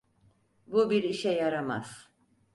[0.67, 2.11] Bu bir işe yaramaz.